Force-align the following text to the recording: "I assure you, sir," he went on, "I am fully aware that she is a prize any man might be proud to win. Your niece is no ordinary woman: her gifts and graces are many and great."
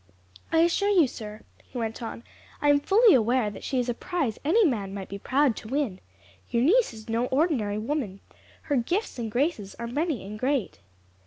"I 0.51 0.61
assure 0.61 0.89
you, 0.89 1.05
sir," 1.07 1.43
he 1.63 1.77
went 1.77 2.01
on, 2.01 2.23
"I 2.59 2.69
am 2.69 2.79
fully 2.79 3.13
aware 3.13 3.51
that 3.51 3.63
she 3.63 3.77
is 3.79 3.87
a 3.87 3.93
prize 3.93 4.39
any 4.43 4.65
man 4.65 4.95
might 4.95 5.09
be 5.09 5.19
proud 5.19 5.55
to 5.57 5.67
win. 5.67 5.99
Your 6.49 6.63
niece 6.63 6.91
is 6.91 7.07
no 7.07 7.27
ordinary 7.27 7.77
woman: 7.77 8.19
her 8.63 8.77
gifts 8.77 9.19
and 9.19 9.31
graces 9.31 9.75
are 9.75 9.85
many 9.85 10.25
and 10.25 10.39
great." 10.39 10.79